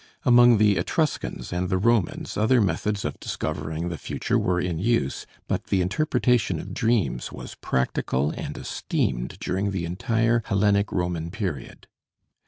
[0.25, 5.27] Among the Etruscans and the Romans other methods of discovering the future were in use,
[5.47, 11.85] but the interpretation of dreams was practical and esteemed during the entire Hellenic Roman period.